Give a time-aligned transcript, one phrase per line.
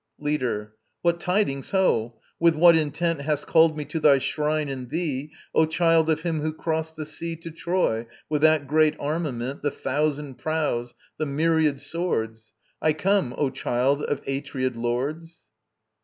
[0.17, 0.73] LEADER.
[1.03, 2.19] What tidings, ho?
[2.39, 6.39] With what intent Hast called me to thy shrine and thee, O child of him
[6.41, 11.79] who crossed the sea To Troy with that great armament, The thousand prows, the myriad
[11.79, 12.51] swords?
[12.81, 15.41] I come, O child of Atreid Lords.